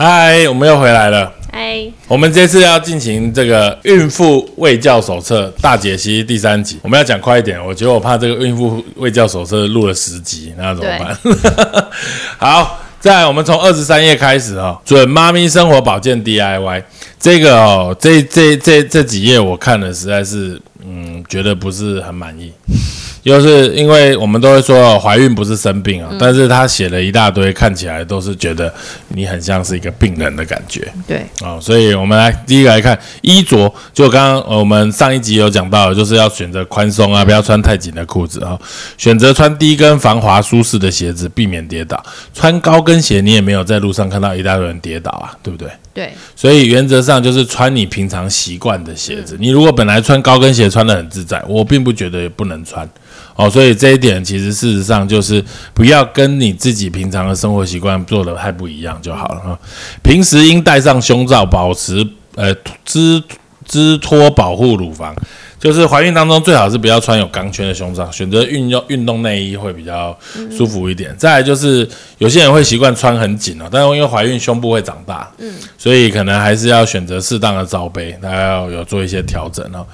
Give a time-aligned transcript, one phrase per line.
[0.00, 1.32] 嗨，我们又回来了。
[1.52, 11.18] 嗨，我们这次要进行这个孕妇卫教手册大解析第三集，我们要讲快一点，我觉得我怕这个孕妇卫教手册录了十集，那怎么办？
[12.38, 16.84] 好，在我们从二十三页开始哦，准妈咪生活保健 DIY
[17.18, 22.52] 这个哦，这这这这几页我看了实在是，嗯，觉得不是很满意。
[23.28, 28.72] 就是因为我们都会说怀孕不是生病啊，但是他写了一大堆，看起来都是觉得
[29.08, 30.90] 你很像是一个病人的感觉。
[31.06, 38.58] 对，哦，所以我们来第一个来看衣着，就刚刚我们上一集有讲到，就是要选择宽松啊，不要穿太紧的裤子啊，
[38.96, 42.02] 选择穿低跟防滑舒适的鞋子，避免跌倒。
[42.32, 45.68] 穿高跟鞋，你也没有在路上看到一大堆人跌倒啊，对不对？
[45.92, 49.36] 对，所以原则上就是穿你平常习惯的鞋子。
[49.38, 52.88] 你如果本来穿高跟鞋穿的很自在，我并不觉得不能穿。
[53.38, 59.58] 哦，所以这一点其实事实上就是不要跟你自己平常的生活习惯做的太不一样就好了哈。
[60.02, 62.52] 平时应戴上胸罩，保持呃
[62.84, 63.22] 支
[63.64, 65.14] 支托保护乳房。
[65.60, 70.16] 就是怀孕当中最好是不要穿有钢圈的胸罩，选择运用运动内衣会比较
[70.56, 71.12] 舒服一点。
[71.18, 79.84] 再来就是有些人会习惯穿很紧哦，但是因为怀孕胸部会长大，嗯，所以可能还是要选择适当的罩杯，大家要有做一些调整哦。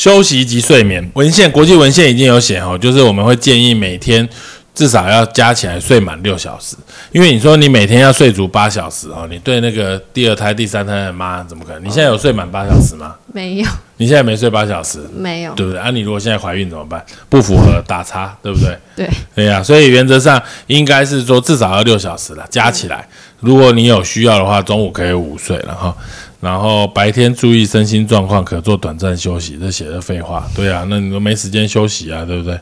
[0.00, 4.26] 休息及睡眠文献，国际文献已经有写哦，就是我们会建议每天。
[4.72, 6.76] 至少要加起来睡满六小时，
[7.10, 11.84] 因为你说你每天要睡足八小时哦，你对那个第二胎、第三胎的妈怎么可能？
[11.84, 13.16] 你现在有睡满八小时吗？
[13.34, 13.66] 没有。
[13.96, 15.00] 你现在没睡八小时？
[15.12, 15.80] 没有，对不对？
[15.80, 17.04] 啊，你如果现在怀孕怎么办？
[17.28, 18.78] 不符合打叉，对不对？
[18.96, 19.60] 对，对呀。
[19.62, 23.06] 所以原则上应该是说至少要六小时了，加起来。
[23.40, 25.94] 如果你有需要的话，中午可以午睡了哈。
[26.40, 29.58] 然后白天注意身心状况，可做短暂休息。
[29.60, 32.58] 这写的废话，对啊，那你都没时间休息啊，对不对？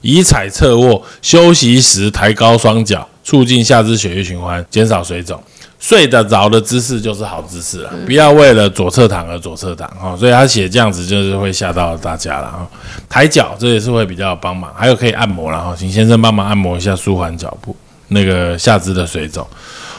[0.00, 5.40] 以踩侧卧，休息时抬高双脚，促进下肢血液循环，减少水肿。
[5.78, 10.16] 睡得着的姿势就是好姿势了，不要为了左侧躺而左侧躺哈。
[10.16, 12.68] 所以他写这样子就是会吓到大家了哈。
[13.08, 17.76] 抬脚这也是会比较帮忙，还有可以按摩了哈，请先生帮忙按摩一下，舒缓脚部
[18.08, 19.46] 那个下肢的水肿。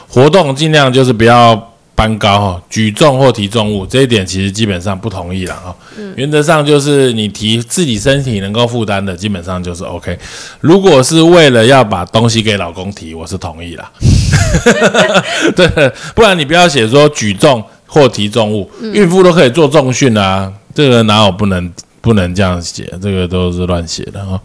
[0.09, 1.70] 活动尽量就是不要。
[1.93, 5.75] 搬高哈，举重或提重物这一点其实基本上不同意了哈。
[6.15, 10.17] 原则上就是你提自己身体能够负担的，基本上就是 OK。
[10.61, 13.91] 如果是为了要把东西给老公提，我是同意啦。
[15.55, 15.67] 对，
[16.15, 22.91] 不然你不要写说举重或提重物，孕妇都可以做重训啊，这个哪有不能不能这样写？
[22.99, 24.39] 这个都是乱写的哈。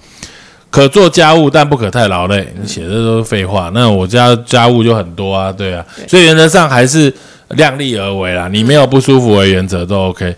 [0.69, 2.53] 可做家务，但不可太劳累。
[2.61, 3.71] 你写的都是废话。
[3.73, 7.11] 那我家家务就很多啊，对啊，所以原则上还是。
[7.51, 10.35] 量力而为啦，你没有不舒服为原则都 OK。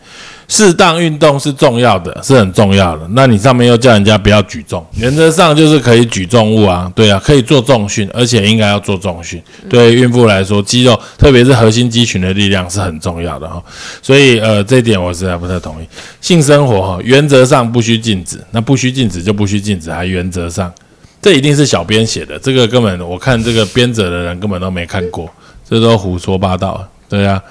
[0.51, 3.07] 适当运动是重要的，是很重要的。
[3.11, 9.43] 那你上面又叫人家不要举重，原则上就是可以举重物啊，对啊，可以做重训，而且应该要做重训。
[9.69, 13.63] 对孕妇来说，肌肉特别是核心肌群的力量是很重要的哈。
[14.01, 15.87] 所以呃，这一点我实在不太同意。
[16.23, 20.73] 性生活哈，原则上不需禁止，那不需禁止就不需禁止，还原则上，
[21.21, 25.29] 这一定是小编写的，这个根本我看这个编者的人根本都没看过，
[25.69, 26.89] 这都胡说八道。
[27.09, 27.43] 对呀，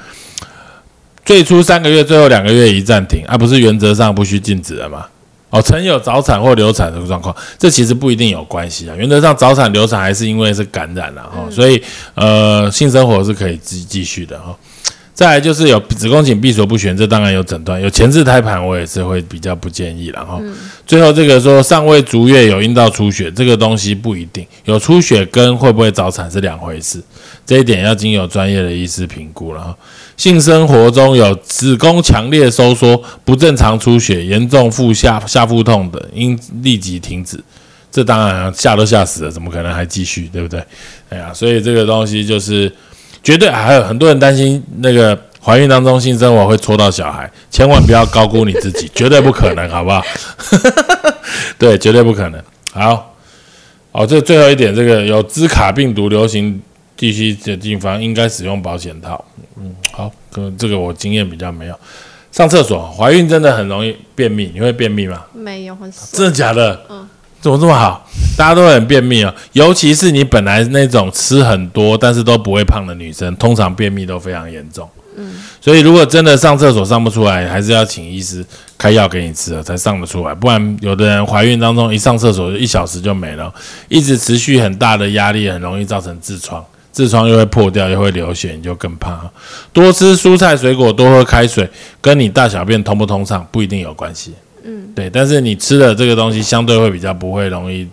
[1.25, 5.05] 最初三个月，最后两个月一暂停，而不是原则上不需禁止的嘛？
[5.49, 8.95] 哦，曾有早产或流产的状况，这其实不一定有关系啊。
[8.97, 11.81] 原则上早产、流产还是因为是感染了哈，所以
[12.15, 14.53] 呃，性生活是可以继继续的哈。
[15.13, 20.39] 再来就是有子宫颈闭锁不全，这当然有诊断，有前置胎盘，我也是会比较不建议了哈。
[20.85, 27.01] 最后这个说尚未足月有阴道出血，这个东西不一定有出血跟会不会早产是两回事。
[27.47, 29.75] 这一点要经由专业的医师评估了哈。
[30.17, 37.39] 性生活中有子宫强烈收缩、不正常出血、严重腹下下腹痛的，应立即停止。
[37.89, 40.27] 这当然吓都吓死了，怎么可能还继续？
[40.33, 40.61] 对不对？
[41.07, 42.69] 哎呀，所以这个东西就是
[43.23, 50.03] 绝对还有很多人担心那个怀孕当中性生活会戳到小孩，千万不要高估你自己，绝对不可能，好不好？
[51.57, 52.43] 对，绝对不可能。
[52.73, 53.15] 好，
[53.93, 56.61] 哦，这最后一点，这个 有兹卡病毒流行。
[56.97, 59.23] 地区的地方应该使用保险套。
[59.55, 61.79] 嗯，好，可能这个我经验比较没有。
[62.31, 65.23] 上厕所，怀孕真的很容易便秘，你会便秘吗？
[65.33, 66.05] 没有，很少。
[66.11, 66.79] 真的假的？
[66.89, 67.07] 嗯，
[67.41, 68.07] 怎么这么好？
[68.37, 74.87] 大家都很便秘啊，尤其是你本来那种吃很多但是都不会胖的女生，通常便秘都非常严重。
[75.15, 78.45] 嗯，所以如果真的上厕所上不出来，还是要请医师
[78.77, 83.51] 开药给你吃了才上得出来，不然有的人怀孕当中一上厕所一小时就没了，
[83.87, 86.63] 一直持续很大的压力，很容易造成痔疮。
[87.05, 89.29] 痔疮又会破掉，又会流血，你就更怕。
[89.71, 91.69] 多吃蔬菜水果，多喝开水，
[92.01, 94.33] 跟你大小便通不通畅不一定有关系。
[94.63, 95.09] 嗯，对。
[95.09, 97.87] 但是你吃的这个东西相对会比较不会容易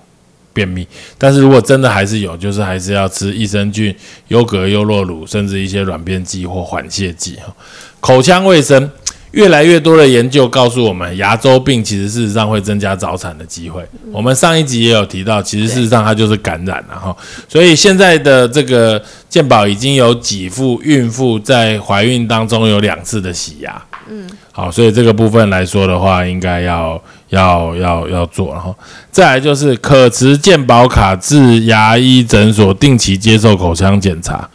[0.53, 0.87] 便秘。
[1.19, 3.95] 但是如果真的还是有，就是还是要吃益生菌、
[4.29, 7.37] 优格、优酪乳，甚至一些软便剂或缓泻剂。
[7.37, 7.55] 哈，
[8.01, 8.91] 口腔卫生。
[9.35, 13.85] 越来越多的研究告诉我们，牙周病其实事实上会增加早产的机会。
[14.13, 17.15] 我们上一集也有提到，其实事实上它就是感染了哈。
[17.49, 23.83] 所以现在的这个健保已经有几副孕妇在怀孕当中有两次的洗牙。
[24.09, 28.53] 嗯，好，所以这个部分来说的话，应该要要要要做。
[28.53, 28.73] 然后
[29.11, 34.49] 再来就是可持健保卡至牙医诊所定期接受口腔检查。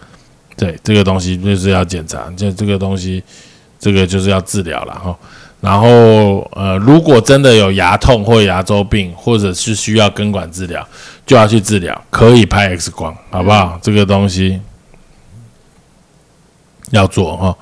[0.56, 3.22] 对，这个东西就是要检查，就这个东西。
[3.80, 5.18] 这个就是要治疗了哈，
[5.62, 10.86] 然后呃，如果真的有牙痛或牙周病，或者是需要根管治疗，
[11.26, 13.80] 就要去治疗，可以拍 X 光，好不好？
[13.81, 14.60] 这个东西
[16.92, 17.58] 要做哈，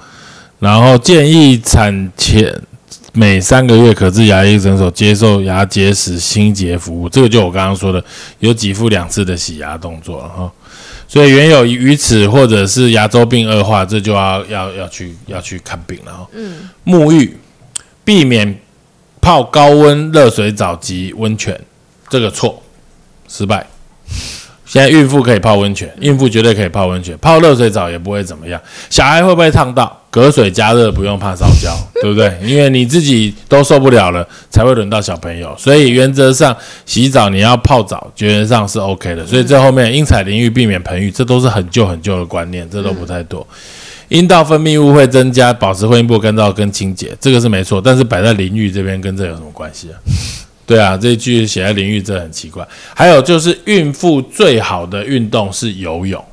[0.58, 2.60] 然后建议产前
[3.14, 8.04] 每三个月可至牙医诊所接受牙结石清洁服务，这个就我刚刚说的，
[8.40, 10.52] 有给付两次的洗牙动作哈。
[11.08, 16.28] 所以原有鱼此或者是牙周病恶化，这就要要要去要去看病了哈。
[16.34, 17.38] 嗯，沐浴，
[18.04, 18.60] 避免
[19.22, 21.60] 泡高温热水澡及温泉，
[22.10, 22.62] 这个错，
[23.28, 23.66] 失败。
[24.68, 28.62] 现在孕妇可以泡温泉，孕妇绝对可以泡温泉，泡热水澡也不会怎么样。
[28.90, 29.98] 小孩会不会烫到？
[30.10, 31.72] 隔水加热不用怕烧焦，
[32.02, 32.36] 对不对？
[32.42, 35.54] 因为你自己都受不了了，才会轮到小朋友。
[35.58, 36.56] 所以原则上
[36.86, 39.26] 洗澡你要泡澡，原则上是 OK 的。
[39.26, 43.46] 所以这后面因彩淋浴避免盆浴，这都是很旧很旧的观念，这都不太多。
[44.10, 47.80] 阴道分泌物会增加，保持会阴部干燥跟清洁，这个是没错。
[47.80, 49.96] 但是摆在淋浴这边跟这有什么关系啊？
[50.68, 52.68] 对啊，这句写在淋浴这很奇怪。
[52.94, 56.24] 还有就是孕妇最好的运动是游泳。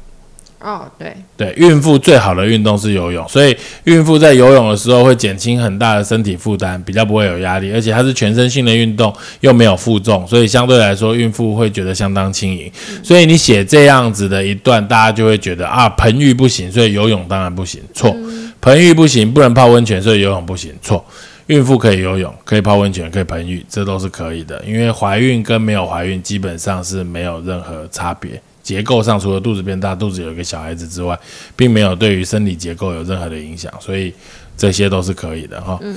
[0.61, 3.55] 哦，对对，孕妇最好的运动是游泳，所以
[3.85, 12.73] 孕妇在游泳的时候会减轻很大的身体负担，比较不会有压力，而且它是全身性的运动，又没有负重，所以相对来说孕妇会觉得相当轻盈。
[13.03, 18.17] 所以你写这样子的一段，大家就会觉得啊，盆浴不行，所以游泳当然不行，错。
[18.63, 21.05] 盆浴不行，不能泡温泉，所以游泳不行，错。
[21.47, 28.41] 孕妇可以游泳，可以泡温泉，可以盆浴，这都是可以的，因为怀孕跟没有怀孕基本上是没有任何差别。
[28.63, 31.19] 结构上，除了肚子变大、肚子有一个小孩子之外，
[31.55, 34.11] 并没有对于生理结构有任何的影响，所以
[34.57, 35.79] 这些都是可以的哈。
[35.83, 35.95] 嗯，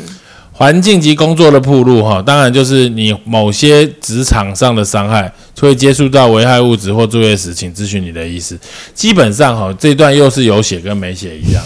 [0.52, 8.60] 环境及工作的铺路哈，当然就是你某些职场上的伤害，会接触到危害物质或作业时，请咨询你的医师。
[8.94, 11.64] 基本上哈，这段又是有写跟没写一样。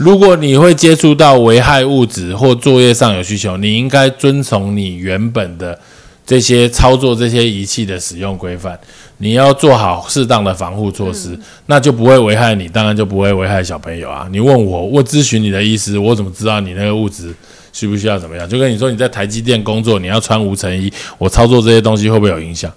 [0.00, 5.78] 如果你会接触到危害物质或作业上有需求，你应该遵从你原本的
[6.24, 8.80] 这些操作这些仪器的使用规范。
[9.18, 14.26] 你要做好适当的防护措施，那就不会危害你，当然就不会危害小朋友啊。
[14.32, 17.34] 你问我，我咨询你的意思，我怎么知道你那个物质
[17.70, 18.48] 需不需要怎么样？
[18.48, 22.72] 就跟你说你在台积电工作，你要穿无尘衣，我操作这些东西会不会有影响？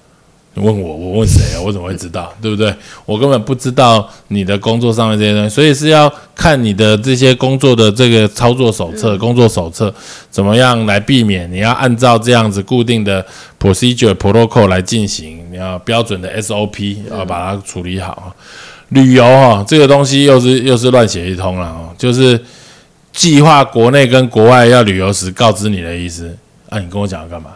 [0.55, 1.61] 你问我，我问谁啊？
[1.61, 2.31] 我怎么会知道？
[2.39, 2.71] 对不对？
[3.05, 9.91] 我根本不知道你的工作上面这些东西，所以是要看你的这些工作的这个操作手册、工作手册
[10.29, 11.51] 怎么样来避免。
[11.51, 13.25] 你要按照这样子固定的
[13.59, 18.35] procedure protocol 来进行，你要标准的 SOP 要把它处理好。
[18.89, 22.39] 旅游哈，这个东西又是又是乱写一通了哦，就是
[23.11, 26.37] 计划国内跟国外要旅游时告知你的意思。
[26.69, 27.49] 啊，你跟我讲要干嘛？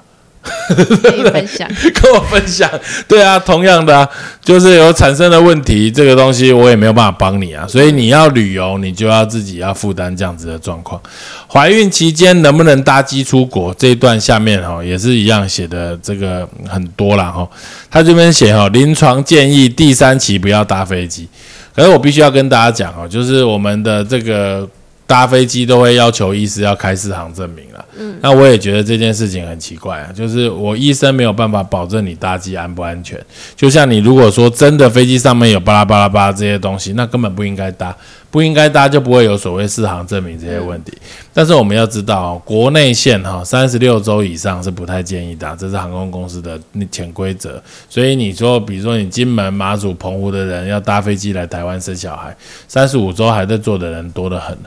[1.01, 2.69] 跟我分享， 跟我分享，
[3.07, 4.07] 对啊，同样的，
[4.43, 11.01] 就是有产生的问题，这个东西我也没有办法帮你啊，所以你要旅游，你就要自己要负担这样子的状况。
[11.47, 13.73] 怀孕期间能不能搭机出国？
[13.75, 17.47] 这一段下面哈也是一样写的，这个很多了哈。
[17.89, 21.27] 他这边写哈，临床建议第三期不要搭飞机，
[21.75, 24.67] 可是我必须要跟大家讲哦，就是我们的这个。
[25.07, 33.17] 搭飞机都会要求医师要开四行证明了，嗯，那我也觉得这件事情很奇怪啊，就是我医生没有办法保证你搭机安不安全。
[33.55, 37.95] 就像你如果说真的飞机上面有巴拉巴拉巴拉这些东西，那根本不应该搭，
[38.29, 40.91] 不应该搭就不会有所谓四行证明这些问题。
[41.33, 46.59] 但是我们要知道，国内线哈三十六周以上是不太建议搭，这是航空公司的
[46.91, 47.63] 潜规则。
[47.89, 52.35] 所以你说，比如说你金门、马祖、澎湖的人要搭飞机来台湾生小孩，
[52.67, 54.57] 三十五周还在做的人多得很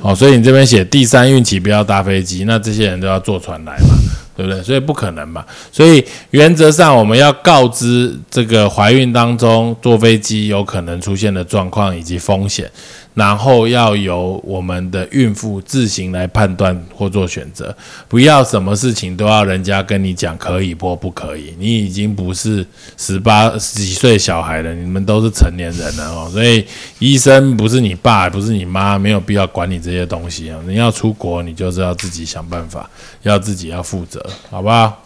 [0.00, 3.94] 哦，所以你这边写第三孕期不要搭飞机，那这些人都要坐船来嘛，
[4.36, 4.62] 对不对？
[4.62, 5.44] 所以不可能嘛。
[5.70, 12.70] 所以原则上我们要告知这个怀孕当中坐飞机有可能出现的状况以及风险。
[13.14, 17.74] 然后要由我们的孕妇自行来判断或做选择，
[18.08, 21.54] 不要什么事情都要人家跟你讲可以或不可以。
[21.58, 22.66] 你已经不是
[22.96, 26.66] 十八几岁小孩了，你们都是成年人了哦，所以
[26.98, 30.58] 医生不是你爸，不是你妈，没有必要管你这些东西啊。
[30.66, 32.90] 你要出国，你就是要自己想办法，
[33.22, 35.02] 要自己要负责，好不好？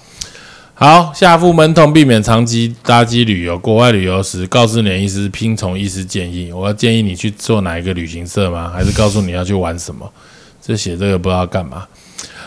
[0.80, 3.58] 好，下腹闷痛，避免长期搭机旅游。
[3.58, 6.52] 国外旅游时，告诉你医师，听从医师建议。
[6.52, 8.70] 我要建议你去做哪一个旅行社吗？
[8.72, 10.08] 还是告诉你要去玩什么？
[10.62, 11.84] 这写这个不知道干嘛。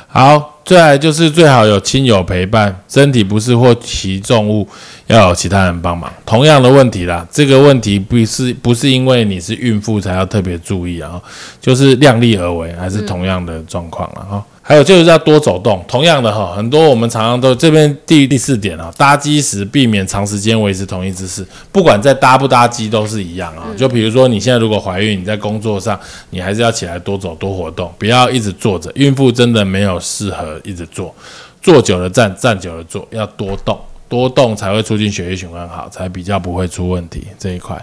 [0.08, 4.66] 好，再来就是最好有亲友陪伴，身体不适或其重物
[5.08, 6.10] 要有其他人帮忙。
[6.26, 11.22] 同样的问题啦，这个问题不是不是因为你是孕妇才要特别注意啊，
[11.60, 14.46] 就是量力而为，还是同样的状况了哈。
[14.72, 23.68] 还有就是要多走动，同样的哈，很多我们常常都这边第第四点啊，搭机时避免长时间维持同一姿势，不管在搭不搭机都是一样啊。
[23.76, 26.00] 就比如说你现在如果怀孕，你在工作上，
[26.30, 28.90] 你还是要起来多走多活动，不要一直坐着。
[28.96, 31.14] 孕妇真的没有适合一直坐，
[31.62, 37.78] 坐久了站，站久了坐，要多动，多动才会促进血液循环好，才比较不会出问题这一块。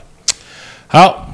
[0.87, 1.29] 好，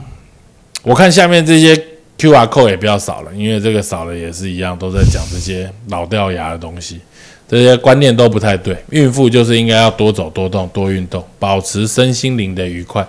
[0.82, 1.93] 我看下面这些。
[2.16, 7.00] Q R code 也不要少了，因为这个少了也是一样，都在讲这些老掉牙的东西，
[7.48, 8.76] 这些观念都不太对。
[8.90, 13.06] 孕妇就是应该要多走多动多运动，保持身心灵的愉快，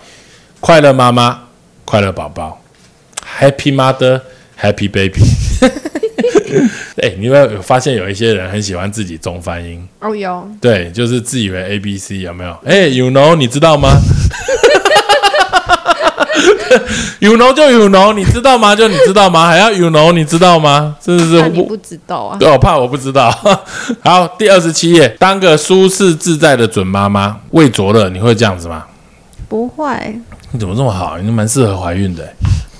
[0.59, 1.43] 快乐妈妈，
[1.85, 2.61] 快乐宝宝
[3.39, 5.21] ，Happy Mother，Happy Baby。
[7.01, 9.85] 哎，你有没有发现有一些人很喜欢自己中翻音？
[9.99, 10.49] 哦，有。
[10.61, 12.57] 对，就是自以为 A B C 有没有？
[12.65, 13.99] 哎，You know，你知道吗
[17.19, 18.75] You know 就 You know，你知道吗？
[18.75, 19.47] 就你知道吗？
[19.47, 20.95] 还要 You know，你知道吗？
[21.01, 22.37] 真的是你不知道啊？
[22.39, 23.31] 对，我 怕我不知道。
[24.03, 28.83] 好，第二十七页，当个舒适自在的准妈妈，魏卓乐，你会这样子吗？
[29.47, 29.85] 不会。
[30.51, 31.17] 你怎么这么好？
[31.17, 32.23] 你蛮适合怀孕的。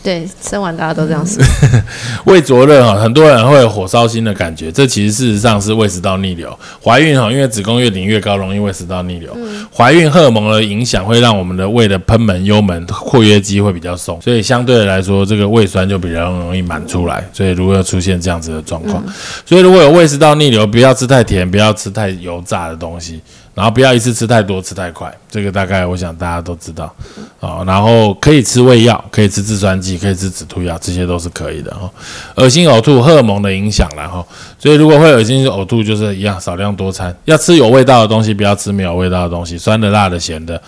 [0.06, 1.44] 对，生完大家都这样说。
[2.32, 6.56] 胃灼热哈，很多人会有火烧心的感觉，这其实事实上是胃食道逆流。
[6.84, 9.36] 怀孕哈，因为子宫越顶越高，容易胃食道逆流。
[9.76, 17.28] 怀孕荷尔蒙的影响会让我们的胃的喷门、幽门、括约肌会比较松，所以相对的来说，这个胃酸就比较容易满出来。
[17.34, 19.04] 所以如果出现这样子的状况，
[19.44, 23.20] 所以如果有胃食道逆流，不要吃太甜，不要吃太油炸的东西。
[23.56, 26.94] 然后不要一次吃太多，吃太快，这个大概我想大家都知道
[27.40, 27.64] 啊。
[27.66, 31.90] 然后可以吃胃药，可以吃制酸剂，可以吃止吐药，这些都是可以的哈。
[32.36, 34.28] 恶心呕吐，荷尔蒙的影响然后，
[34.60, 40.62] 所以如果会恶心呕吐，就是一样少量多餐，要吃有味道的东西，不要吃没有味道的东西，酸的、辣的、咸的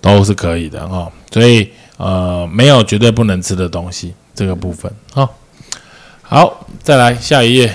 [0.00, 1.10] 都是可以的哈。
[1.32, 5.28] 所以呃，没有绝对不能吃的东西，这个部分哈。
[6.22, 7.74] 好，再来下一页。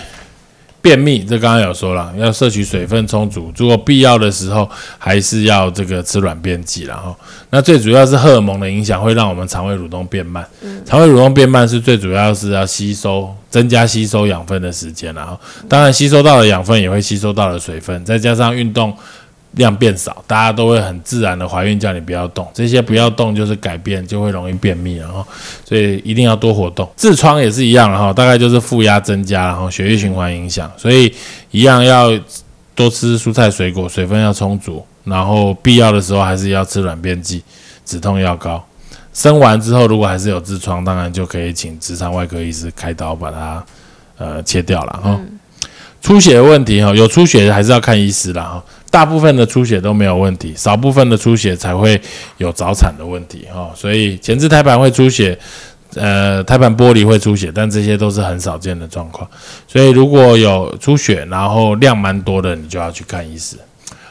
[0.83, 6.83] 便秘，这刚刚有说了，要摄取水分充足，如果必要的时候，还是要这个吃软便剂。
[6.83, 7.15] 然后，
[7.51, 10.45] 那最主要是荷尔蒙的影响，会让我们肠胃蠕动变慢。
[10.85, 15.15] 肠胃蠕动变慢是最主要是要吸收、增加吸收养分的时间。
[15.15, 18.93] 然后，当然吸收到了养分，也会吸收到了水分，再加上运动。
[19.53, 25.25] 量变少，大家都会很自然的怀孕，叫你不要动，这些不要动就是改变，就会容易便秘，然后
[25.63, 26.89] 所以一定要多活动。
[26.97, 31.13] 痔疮也是一样，然后大概就是负压增加，然后血液循环影响，所以
[31.51, 32.09] 一样要
[32.73, 37.43] 多吃蔬菜水果，水分要充足，然后必要的时候还是要吃软便剂、
[37.85, 38.63] 止痛药膏。
[39.13, 43.63] 生完之后如果还是有痔疮，当然就可以请直肠外科医师开刀把它
[44.17, 45.19] 呃切掉了哈。
[46.01, 48.63] 出血的问题哈，有出血还是要看医师啦哈。
[48.93, 51.99] 大部分的出血都没有问题，少部分的出血才会
[52.37, 53.71] 有早产的问题哈。
[53.73, 55.35] 所以前置胎盘会出血，
[55.95, 59.27] 呃，胎盘剥离会出血，但这些都是很少见的状况。
[59.67, 63.57] 所以如果有出血，然后量蛮多的，你就要去看医师。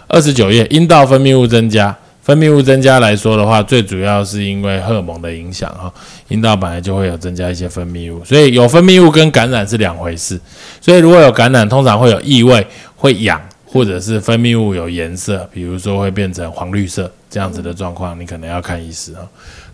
[0.08, 5.88] 二十九页，阴道分泌物增加，分泌物增加来说的话，最主要是因为荷尔蒙的影响哈。
[6.26, 10.40] 阴道本来就会有增加一些分泌物，所以有分泌物跟感染是两回事。
[10.80, 13.40] 所以如果有感染，通常会有异味，会痒。
[13.72, 19.22] 或者是分泌物有颜色，比如说会变成黄绿色这样子的状况，你可能要看医师啊。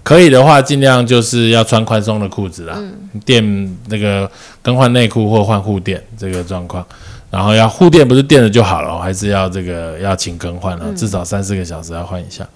[0.04, 2.80] 可以的话，尽量就是要穿宽松的裤子啦，
[3.26, 4.30] 垫那个
[4.62, 6.86] 更换内裤或换护垫这个状况。
[7.30, 12.46] 然后要护垫不是垫了就好了，还是要这个要请更换了，至少三四个小时要换一下。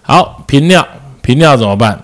[0.00, 0.86] 好，频尿，
[1.20, 2.00] 频尿怎么办？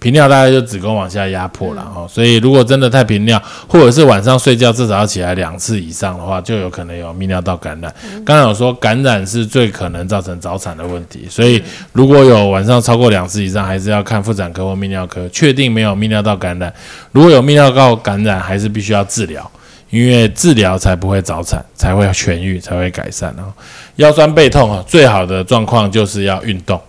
[0.00, 7.94] 频尿大概就子宫往下压迫了哦，所以如果真的太频尿，或者是晚上睡觉至少要起来两次以上的话，就有可能有泌尿道感染。
[8.24, 16.72] 刚才有说感染是最可能造成早产的问题，所以如果有晚上超过两次以上，还是要看妇产科或泌尿科，确定没有泌尿道感染。
[17.12, 19.48] 如果有泌尿道感染，还是必须要治疗，
[19.90, 23.34] 因为治疗才不会早产，才会痊愈，才会改善。
[23.36, 23.52] 然后
[23.96, 26.80] 腰酸背痛啊，最好的状况就是要运动。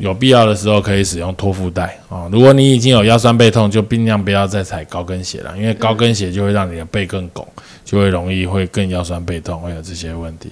[0.00, 2.28] 有必要的时候可以使用托腹带啊。
[2.30, 7.46] 如果你已经有腰酸背痛，就尽量不要再踩高跟鞋了，因为高跟鞋就会让你的背更拱，
[7.84, 10.50] 就会容易会更腰酸背痛，会有这些问题。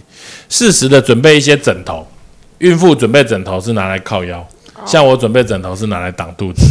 [0.49, 2.07] 适时的准备一些枕头，
[2.59, 4.47] 孕妇准备枕头是拿来靠腰，
[4.87, 6.63] 像我准备枕头是拿来挡肚子。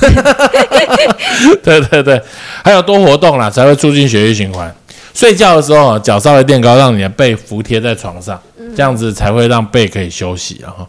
[1.62, 2.20] 对对对，
[2.64, 4.74] 还有多活动啦，才会促进血液循环。
[5.14, 8.40] 睡觉的时候脚稍微垫高，让你的背服贴在床上，
[8.76, 10.60] 这样子才会让背可以休息。
[10.62, 10.86] 然后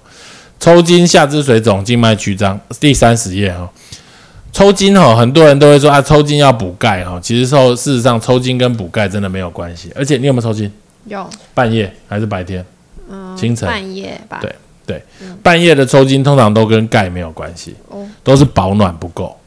[0.60, 3.70] 抽筋、下肢水肿、静脉曲张，第三十页哈。
[4.52, 7.20] 抽筋哈，很多人都会说啊，抽筋要补钙哈。
[7.22, 9.92] 其实说事实上抽筋跟补钙真的没有关系。
[9.96, 10.72] 而且你有没有抽筋？
[11.06, 12.66] 有，半夜还是白天？
[13.10, 14.40] 嗯，清晨半夜吧。
[14.42, 14.54] 对
[14.86, 15.04] 对，
[15.44, 19.38] 半夜的抽筋通常都跟钙没有关系，哦都是保暖不够。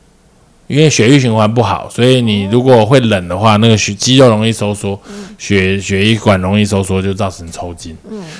[0.73, 4.99] 因为血液循环不好，所以你如果会冷的话，那个血肌肉容易收缩，
[5.37, 7.95] 血血液管容易收缩，就造成抽筋。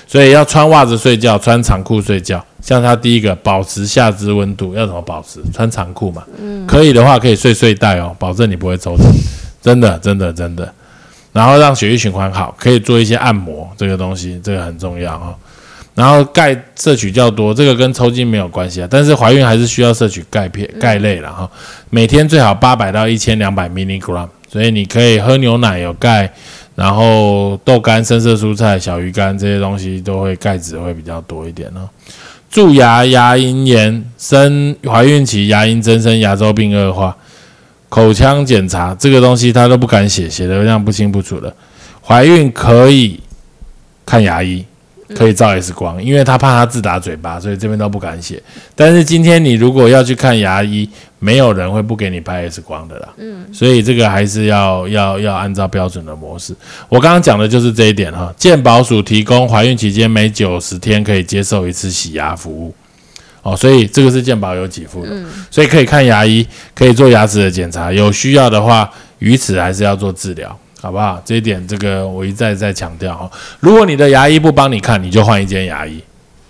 [0.07, 2.43] 所以要穿袜子睡觉，穿长裤睡觉。
[2.63, 5.43] 像他第一个，保持下肢温度，要怎么保持？
[5.53, 6.23] 穿长裤嘛。
[6.67, 9.05] 可以的话，可以睡睡袋哦，保证你不会抽筋。
[9.61, 10.73] 真的，真的，真的。
[11.35, 15.35] 然后让血液循环好，可以做一些按摩，这个东西这个很重要哦。
[15.95, 21.51] 然后钙摄取较多，这个跟抽筋没有关系啊，但是怀孕还是需要摄取钙片、钙类了哈。
[21.91, 26.33] 每天最好八百到一千两百 milligram，所以你可以喝牛奶有钙，
[26.75, 31.89] 然后豆干、深色蔬菜、小鱼干这些东西都会钙质会比较多一点哦。
[32.51, 37.17] 蛀牙、牙龈炎、生怀孕期牙龈增生、牙周病恶化、
[37.89, 41.55] 口腔检查这个东西他都不敢写，写的这样不清不楚的。
[42.03, 43.21] 怀孕可以
[44.05, 44.65] 看牙医，
[45.15, 48.43] 可以照 X 光，因为他怕他自打嘴巴，所以这边都不敢写。
[48.75, 50.89] 但是今天你如果要去看牙医，
[51.19, 53.09] 没有人会不给你拍 X 光的啦。
[53.19, 56.55] 嗯，所以这个还是要要要按照标准的模式。
[56.89, 58.33] 我刚刚讲的就是这一点哈。
[58.37, 62.75] 健保署提供怀孕期间每九十天可以接受一次洗牙服务。
[63.43, 65.11] 哦，所以这个是健保有给付的，
[65.51, 70.57] 所以可以看牙医，可以做牙齿的检查，有需要的话，于此还是要做治疗。
[70.83, 71.23] 好不好？
[71.25, 73.31] 这一点，这个我一再再强调哈。
[73.61, 76.03] 如果你的牙医不帮你看，你就换一间牙医。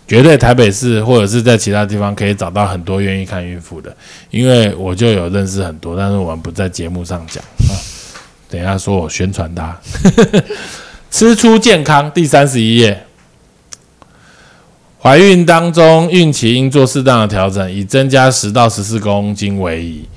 [0.08, 3.94] 绝对台北市或者是在其他地方可以找到很多愿意看孕妇的，
[4.30, 7.76] 因为我就有认识很多，但是我们不在节目上讲啊。
[8.48, 9.78] 等一下说我宣传他。
[11.10, 13.04] 吃出健康第三十一页，
[14.98, 20.08] 怀孕当中孕期应做适当的调整，以增加十到十四公斤为宜。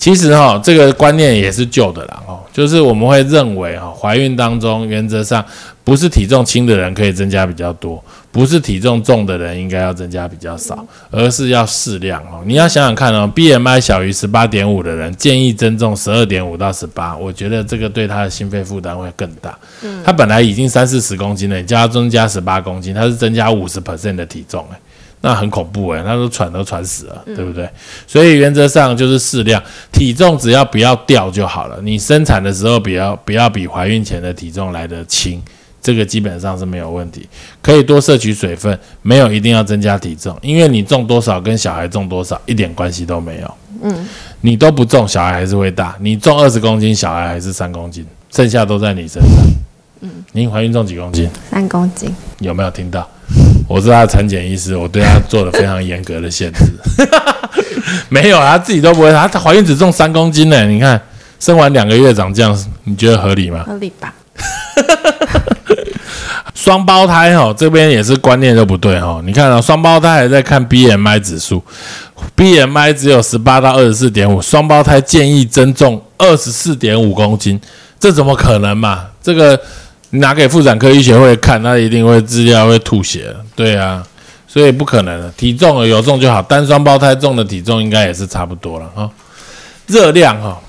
[0.00, 5.44] 其实哈，这个观念也是旧的啦哦，就是我们会认为哈，怀孕当中原则上
[5.84, 12.40] 不是体重轻的人可以增加比较多，不是体重重的人应该要增加比较少，而是要适量哦。
[12.46, 19.58] 你要想想看哦，BMI 小于十八点五的人建议增重十二点五到十八，我觉得这个对他的心肺负担会更大。
[19.82, 24.80] 嗯，他本来已经三四十公斤了，你叫他增加十八公斤，他是增加五十 percent 的体重哎。
[25.22, 27.68] 那很恐怖诶，那都喘都喘死了，对不对？
[28.06, 31.78] 所以原则上就是适量，体重只要不要掉就好了。
[31.82, 35.42] 你生产的时候不要不要比怀孕前的体重来得轻，
[35.82, 37.28] 这个基本上是没有问题。
[37.60, 43.54] 可以多摄取水分，没有一定要增加体重，因为你重多少跟小孩重多少一点关系都没有。
[43.82, 44.08] 嗯，
[44.40, 45.94] 你都不重，小孩还是会大。
[46.00, 49.30] 你重二十公斤，小孩还是三公斤，剩下都在你身上。
[50.00, 51.28] 嗯，你怀孕重几公斤？
[51.50, 52.14] 三公斤。
[52.38, 53.06] 有没有听到？
[53.70, 56.58] 我是他的产检医师，我对他做了非常严格的限制。
[58.10, 59.12] 没有，他自己都不会。
[59.12, 61.00] 她怀孕只重三公斤呢，你看
[61.38, 62.52] 生完两个月长这样，
[62.82, 63.62] 你觉得合理吗？
[63.64, 64.12] 合理吧？
[66.52, 69.22] 双胞胎哈，这边也是观念都不对哈。
[69.24, 71.62] 你看啊，双胞胎还在看 BMI 指数
[72.36, 77.60] ，BMI 只有十八到二十四点五，双胞胎建议增重二十四点五公斤，
[78.00, 79.06] 这怎么可能嘛？
[79.22, 79.60] 这个。
[80.10, 84.04] 拿给妇产科医学会看，他一定会资料会吐血，对啊，
[84.48, 85.30] 所以不可能的。
[85.36, 89.08] 体重有重就好，单双胞胎重的体重应该也是差不多了哈。
[89.86, 90.60] 热量哈，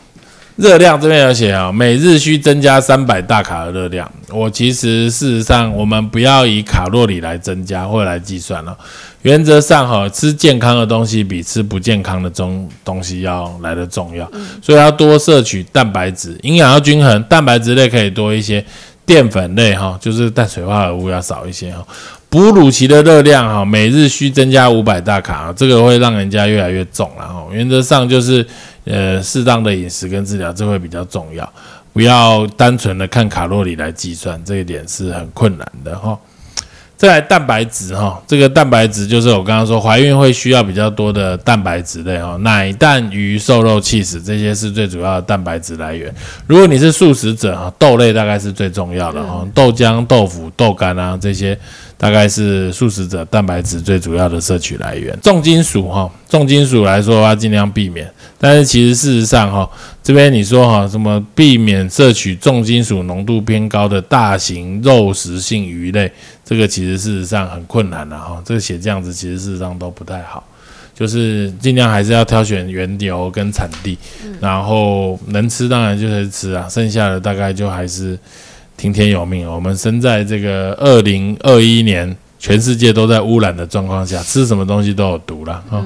[0.57, 4.11] 热量这边有写啊，每日需增加三百大卡的热量。
[4.29, 8.77] 我其实事实上，我们不要以卡路里来增加或来计算了。
[9.23, 14.29] 原则上哈，吃健康的东西比吃不健康的中东西要来的重要，
[14.61, 18.63] 所以要多摄取蛋白质，营养要均衡，蛋白质类可以多一些。
[19.05, 21.85] 淀粉类哈，就是碳水化合物要少一些哈。
[22.29, 27.45] 哺乳期的热量哈，每日需增加五百大卡，这个会让人家越来越重了哈。
[27.51, 28.45] 原则上就是
[28.85, 31.51] 呃适当的饮食跟治疗，这会比较重要，
[31.91, 36.17] 不要单纯的看卡路里来计算，这一点是很困难的哈。
[37.01, 46.13] 再来蛋白质哈，这个蛋白质就是我刚刚说怀孕会需要比较多的蛋白质类哈，奶、蛋、鱼、瘦肉、气死这些是最主要的蛋白质来源。
[46.45, 51.57] 如果你是素食者哈，豆类大概是最重要的哈，豆浆、豆腐、豆干啊这些。
[51.97, 55.15] 大概是素食者蛋白质最主要的摄取来源。
[55.21, 58.11] 重金属哈，重金属来说的话，尽量避免。
[58.39, 59.69] 但是其实事实上哈，
[60.01, 66.11] 这边你说哈，什么避免摄取重金属浓度偏高的大型肉食性鱼类，
[66.51, 68.41] 这个其实事实上很困难的哈。
[68.43, 70.43] 这个写这样子，其实事实上都不太好。
[70.93, 73.97] 就是尽量还是要挑选原油跟产地，
[74.41, 78.19] 然后能吃当然就是吃啊，剩下的大概就还是。
[78.77, 85.85] 听天由命，我们生在这个二零二一年，全世界都在污染的状况下，吃什么东西都有毒了啊。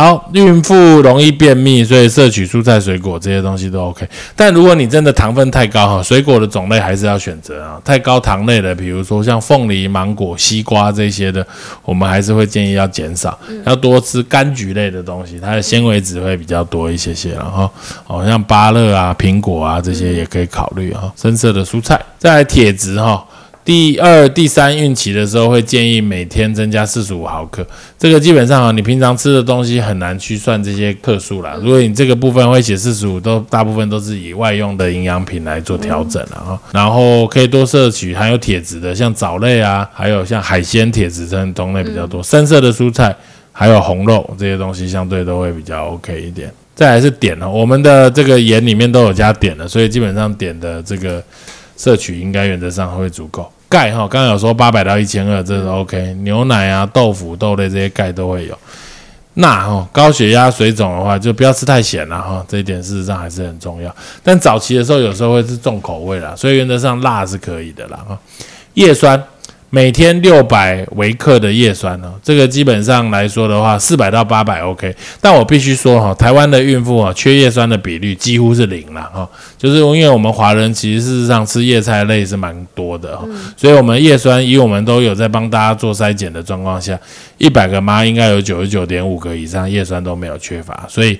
[0.00, 4.08] 好，孕妇容易便秘，所以摄取蔬菜水果这些东西都 OK。
[4.34, 7.78] 但如果你真的糖分太高哈，水果的种类还是要选择啊。
[7.84, 11.46] 太高糖类的，比如说像凤梨、芒果、西瓜这些的，
[11.84, 17.32] 我们还是会建议要减少，要多吃柑橘类的东西，它的纤维质会比较多一些些。
[17.32, 17.70] 然后，
[18.06, 21.12] 哦，像芭乐啊、苹果啊这些也可以考虑啊。
[21.14, 23.22] 深色的蔬菜，再来铁质哈。
[23.70, 27.64] 第二、第三孕期的时候，会建议每天增加四十五毫克。
[27.96, 31.56] 这个基本上啊，你平常吃的东西很难去算这些克数啦。
[31.62, 36.58] 如果你这个部分会写四十五，都大部分都是以外用的营养品来做调整了啊。
[36.72, 42.20] 然后可以多摄取含有铁质的，像藻类啊，还有像海鲜，铁质这种类比较多。
[42.20, 43.14] 深色的蔬菜，
[43.52, 46.52] 还有红肉这些东西，相对都会比较 OK 一点。
[46.74, 51.22] 再来是碘了，我们的这个盐里面都有加碘的，所以基本上碘的这个。
[51.76, 56.12] 摄取应该原则上会足够，钙哈，刚刚有说八百到一千二，这是 OK。
[56.22, 58.58] 牛奶啊、豆腐、豆类这些钙都会有。
[59.34, 63.94] 钠哈，高血压、水肿的话就不要吃太咸了哈，这一点事实上还是很重要。
[64.22, 68.18] 但早期的时候有时候会是重口味啦，所以原则上辣是可以的啦哈。
[68.74, 69.22] 叶酸。
[69.72, 74.92] 每天六百微克的叶酸哦，这个基本上来说的话，四百到八百 OK。
[75.20, 79.28] 但我必须说哈，台湾的孕妇啊，缺叶酸的比率几乎是零了哈。
[79.56, 83.24] 就是因为我们华人其实事实上吃叶菜类是蛮多的哈，
[83.56, 86.98] 所以我们叶酸以我们都有在帮大家做筛检的状况下，
[87.38, 91.16] 一百个妈应该有九十九点五个以上叶酸都没有缺乏，所以。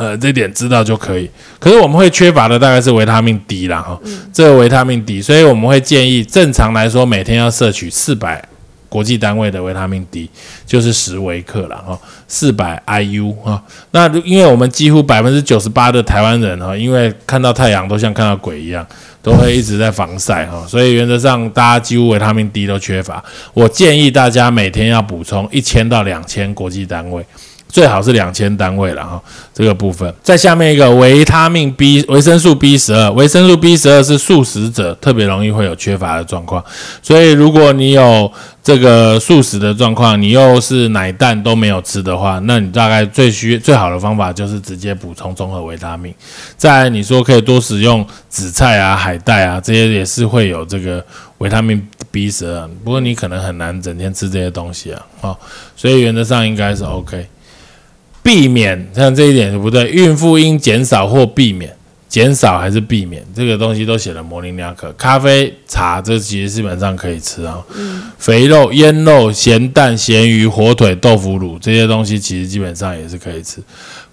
[0.00, 1.28] 呃，这点知道就可以。
[1.58, 4.00] 可是我们会缺乏的大概是维他命 D 啦，哈，
[4.32, 8.42] 这个维他命 D，所以我们会建议正常来说每天要摄取四百
[8.88, 10.30] 国际单位的维他命 D，
[10.64, 13.62] 就是十微克了，哈，四百 IU 哈。
[13.90, 18.86] 那因为我们几乎百分之九十八的台湾人哈，因为看到太阳都像看到鬼一样，
[19.22, 23.22] 都会一直在防晒哈，所以原则上大家几乎维他命 D 都缺乏。
[23.52, 27.22] 我建议大家每天要补充一千到两千国际单位。
[27.70, 29.22] 最好是两千单位了哈，
[29.54, 30.12] 这个部分。
[30.22, 36.62] 在下面一个维他命 B，维生素 B 十二，维生素 B 十二是素食者特别容易会有缺乏的状况，
[37.00, 38.30] 所以如果你有
[38.62, 46.12] 这个素食的状况，你又是奶蛋都没有吃的话，那你大概最需最好的方法就是直接补充综合维他命。
[46.56, 51.04] 再你说可以多使用紫菜啊、海带啊，这些也是会有这个
[51.38, 51.80] 维他命
[52.10, 55.38] B 十二，不过你可能很难整天吃这些东西啊，哦，
[55.76, 57.26] 所以原则上应该是 OK。
[58.30, 61.74] 避免像这一点就不对，孕妇应减少或避免，
[62.08, 64.92] 减少还是避免，这个东西都写的模棱两可。
[64.92, 67.60] 咖啡、茶这其实基本上可以吃啊。
[68.18, 73.60] 肥肉、腌肉、咸蛋、咸鱼、火腿、豆腐乳这些东西其实基本上也是可以吃。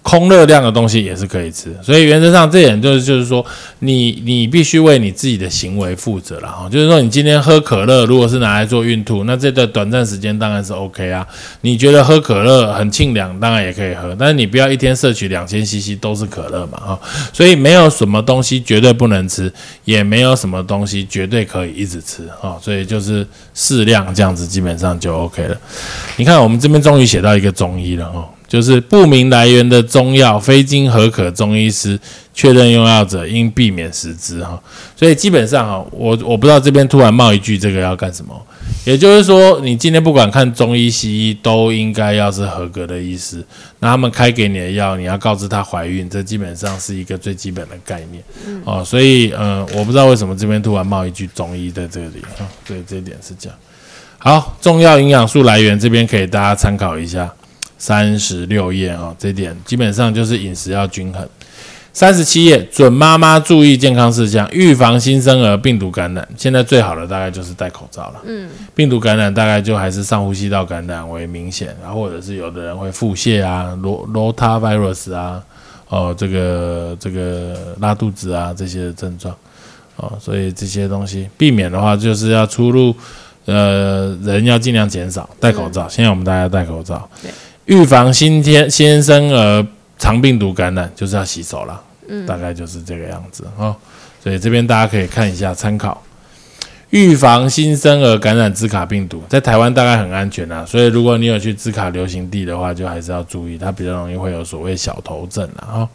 [0.08, 3.44] 空热量的东西也是可以吃，所以原则上这点就是就是说，
[3.80, 6.66] 你你必须为你自己的行为负责了哈。
[6.66, 11.26] 就是说，你今天喝可乐，如果是拿来做孕吐，那这段短暂时间当然是 OK 啊。
[11.60, 17.00] 你觉得喝可乐很清凉，当然也可以喝，但是你不要一天摄取两千 CC 都是可乐嘛哈。
[17.30, 19.52] 所以没有什么东西绝对不能吃，
[19.84, 22.56] 也没有什么东西绝对可以一直吃啊。
[22.62, 25.60] 所以就是适量这样子，基本上就 OK 了。
[26.16, 28.26] 你看，我们这边终于写到一个中医了哈。
[28.48, 32.00] 就是不明来源的中药，非经核可中医师
[32.32, 34.58] 确认用药者，应避免食之哈。
[34.96, 38.34] 所以基本上哈，我我不知道这边突然冒一句，这个要干什么？
[38.86, 43.44] 也就是说，你今天不管看中医西医，都应该要是合格的医师。
[43.80, 48.22] 那他们开给你的药，你要告知他怀孕，这基本上是一个最基本的概念
[48.64, 48.82] 哦。
[48.82, 52.46] 所以嗯，我不知道为什么这边突然冒一句中医在这里哈。
[52.66, 53.58] 对，这一点是这样。
[54.16, 57.30] 好，重要营养素来源这边可以大家参考一下。
[57.78, 61.26] 三十六页啊，这点基本上就是饮食要均衡。
[61.92, 66.28] 三十七页，准妈妈注意健康事项，预防新生儿病毒感染。
[66.36, 68.20] 现在最好的大概就是戴口罩了。
[68.24, 75.42] 嗯，病毒感染大概就还是上呼吸道感染为明显，然后或者是有的人会腹泻啊，罗罗他 virus 啊，
[75.88, 79.34] 哦，这个这个拉肚子啊这些症状，
[79.96, 82.94] 哦，所以这些东西避免的话，就是要出入。
[83.46, 85.88] 呃，人要尽量减少戴口罩。
[85.88, 87.30] 现在我们大家戴口罩对，
[87.68, 89.66] 预防新天新生儿
[89.98, 91.82] 肠病毒感染，就是要洗手了。
[92.08, 93.76] 嗯，大概就是这个样子哦。
[94.22, 96.02] 所以这边大家可以看一下参考。
[96.88, 100.64] 预防新生儿感染兹卡病毒，在台湾大概很安全啊。
[100.64, 105.88] 所以如果你有去兹卡流行地的话，就还是要注意，它比较容易会有所谓小头症啦哈。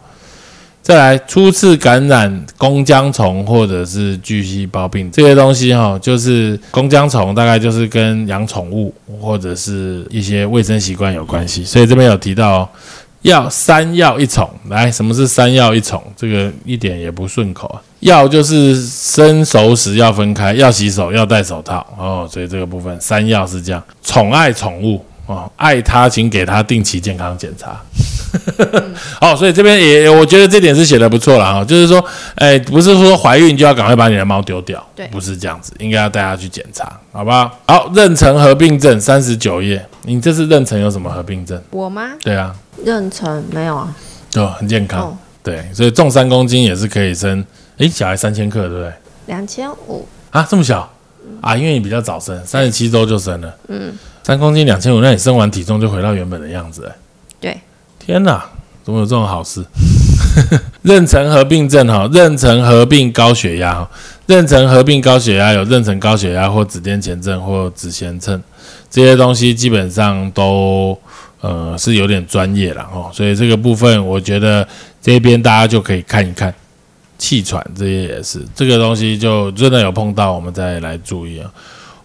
[0.83, 11.63] 再来，初次感染弓浆虫或者是巨细胞病这些东西哈，就是弓浆虫大概就是跟养宠物或者是一些卫生习惯有关系。
[11.63, 12.69] 所以这边有提到、哦，
[13.21, 14.49] 要三要一宠。
[14.67, 16.03] 来，什么是三要一宠？
[16.17, 17.81] 这个一点也不顺口啊。
[18.01, 22.27] 要就是生熟时要分开，要洗手，要戴手套哦。
[22.29, 23.81] 所以这个部分三要是这样。
[24.03, 27.81] 宠爱宠物哦，爱他，请给他定期健康检查。
[29.21, 32.03] 哦，所以这边也我觉得这点是写的不错了啊，就是说，
[32.35, 37.57] 哎，不是说怀孕就要赶快把你的猫丢掉，对不是这样子，应该要带它去检查，好不好？
[37.67, 41.61] 好，妊娠合并症三十九页，你这次妊娠有什么合并症？
[41.69, 42.09] 我吗？
[42.21, 43.95] 对啊，妊娠没有啊？
[44.31, 47.45] 就很健康，哦，对，所以重三公斤也是可以生，
[47.77, 48.91] 诶，小孩三千克，对不对？
[49.27, 50.91] 两千五，啊，这么小
[51.39, 51.55] 啊？
[51.55, 56.95] 因为你比较早生，三十七周就生了，嗯，三公斤两千五，那你生完体重就回到原本的样子、哎
[57.39, 57.57] 对，
[57.99, 58.43] 天哪，
[58.83, 59.63] 怎么有这种好事？
[60.83, 63.91] 妊娠合并症哈，妊娠合并高血压哈，
[64.27, 68.41] 妊娠合并高血压有妊娠高血压或子癫前症或子痫症
[68.89, 70.97] 这些东西，基本上都
[71.41, 74.67] 呃是有点专业了哦，所以这个部分我觉得
[75.01, 76.53] 这边大家就可以看一看。
[77.19, 81.49] 气喘这些也是这个东西，就真的有碰到，我们再来注意啊。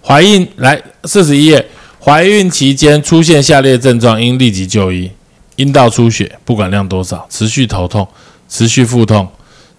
[0.00, 1.66] 怀孕来四十一页，
[2.00, 5.10] 怀孕期间出现下列症状，应立即就医：
[5.56, 8.06] 阴道出血，不管量多少，持续头痛，
[8.48, 9.28] 持续腹痛，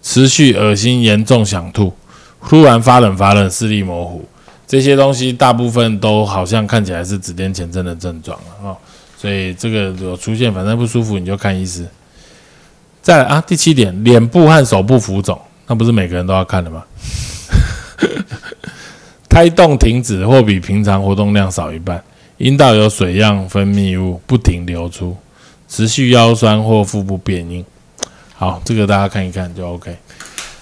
[0.04, 1.94] 持续恶心，严重想吐，
[2.48, 4.28] 突然发冷发冷，视力模糊，
[4.68, 8.78] 这些东西大部分都好像看起来是子痫前症的症状了哦。
[9.18, 11.88] 所以这个有出现，反正不舒服你就看医师。
[13.02, 16.84] 再来啊，第七点，脸部和手部浮肿，那不是每个人都要看的吗？
[19.30, 22.04] 胎动停止或比平常活动量少一半，
[22.40, 25.16] 阴道有水样分泌物不停流出，
[25.68, 27.64] 持续腰酸或腹部变硬。
[28.34, 29.94] 好，这个大家看一看就 OK。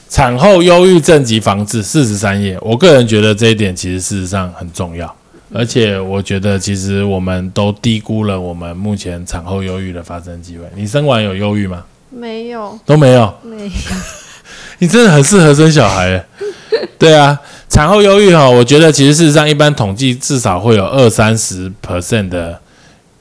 [0.09, 2.57] 产后忧郁症及防治，四十三页。
[2.61, 5.15] 我个人觉得这一点其实事实上很重要，
[5.53, 10.65] 而且我觉得其实我们都低估了我们目前产后忧郁的发生机会。
[10.75, 11.85] 你生完有忧郁吗？
[12.09, 13.31] 没有，都没有。
[13.43, 13.69] 没有，
[14.79, 16.25] 你真的很适合生小孩耶。
[16.99, 22.59] 对啊，产后忧郁哈，我觉得其实事实上一般统计至少会有二三十 percent 的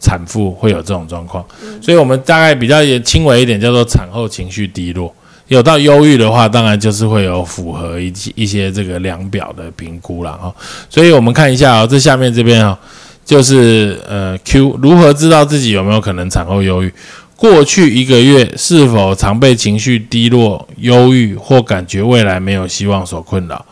[0.00, 1.44] 产妇会有这种状况，
[1.80, 5.14] 所以我们大概比较也轻微一点叫做产后情绪低落。
[5.48, 10.52] 有到忧郁的话，当然就是会有符合一一些这个量表的评估了哈。
[10.90, 12.76] 所以我们看一下哦，这下面这边哦，
[13.24, 16.92] 就是呃 Q 如何知道自己有没有可能产后忧郁？
[17.36, 23.64] 过去一个月是否常被情绪低落、忧郁或感觉未来没有希望所困扰？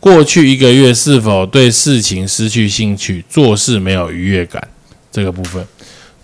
[0.00, 4.62] 过去一个月是否对事情失去兴趣、做事没有愉悦感？
[5.10, 5.64] 这个部分，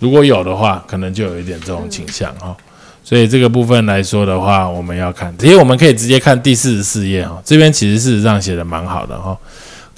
[0.01, 2.57] 如果有的话，可能就有一点这种倾向哈、
[3.05, 9.39] 所以这个部分来说的话，我们要看，其实我们可以直接看第四十四页哈，这边其实事实上写的蛮好的哈、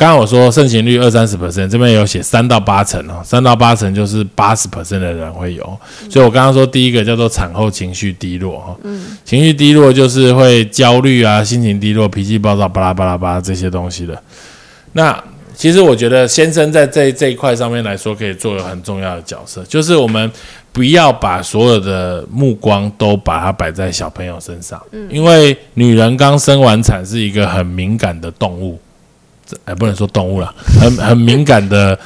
[0.02, 5.62] 刚刚我说盛行率二三十 percent，这边有写三到八成哦，三到八成就是八十 percent 的人会有，
[6.10, 8.76] 所以我刚刚说第一个叫做产后情绪低落哈，
[9.24, 14.20] 情绪低落就是会焦虑啊，心情低落，脾气暴躁，巴拉巴拉巴拉这些东西的。
[14.94, 15.16] 那
[15.54, 20.28] 其实我觉得先生在这这一块上面来说，可以做个很重要的角色，就是我们
[20.72, 28.91] 不要把所有的目光都把它摆在小朋友身上，因为女人刚生完产是一个很敏感的动物，这
[29.64, 31.98] 哎不能说动物了，很很敏感的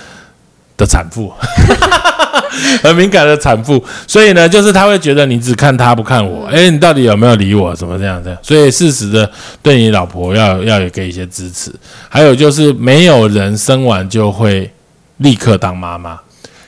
[0.77, 1.33] 的产妇，
[2.83, 7.75] 很敏感的产妇，所以呢，就是他会觉得你只看他不看我，哎，你到底有没有理我？
[7.75, 8.39] 怎么这样这样？
[8.43, 9.31] 所以适时的
[9.63, 11.73] 对你老婆要要有给一些支持，
[12.09, 14.71] 还有就是没有人生完就会
[15.19, 16.19] 立刻当妈妈，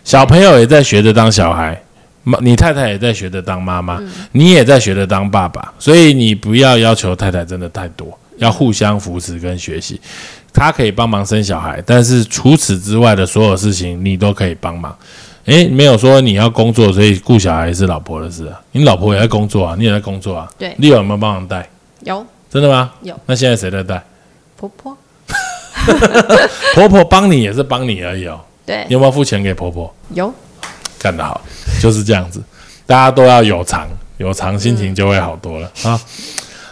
[0.04, 1.80] 小朋友也在学着当小孩。
[2.24, 3.98] 妈，你太太也在学着当妈妈，
[4.32, 9.98] 你也在学着当爸爸，所以你不要要求太太真的太多，要互相扶持跟学习。
[10.58, 14.96] 她可以帮忙生小孩，但是除此之外的所有事情你都可以帮忙。
[15.44, 18.60] 诶，没有说你要工作，所以顾小孩是老婆的事啊。
[18.72, 20.50] 你老婆也在工作啊，你也在工作啊。
[20.58, 21.66] 对你有没有帮忙带？
[22.00, 22.90] 有真的吗？
[23.02, 23.18] 有。
[23.24, 24.02] 那现在谁在带？
[24.56, 24.98] 婆婆，
[26.74, 28.40] 婆婆帮你也是帮你而已哦。
[28.66, 29.94] 对你，有没有付钱给婆婆？
[30.14, 30.34] 有
[30.98, 31.40] 干得好，
[31.80, 32.42] 就是这样子，
[32.84, 35.98] 大家都要有偿，有偿心情就会好多了啊。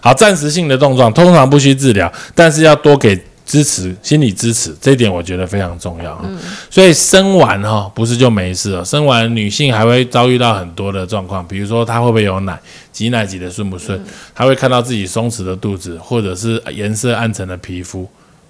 [0.01, 6.21] 好，暂时性的症状通常不需治疗，但是要多给支持、心理支持，这一点我觉得非常重要。
[6.69, 12.61] 所以生完哈不是就没事了，生完女性还会遭遇到很多的状况，比如说她会不会有奶，
[12.93, 13.99] 挤奶挤得顺不顺，
[14.35, 18.07] 她会看到自己松弛的肚子，或者是颜色暗沉的皮肤。